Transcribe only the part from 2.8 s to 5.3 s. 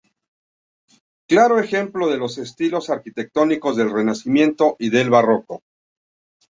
arquitectónicos del Renacimiento y del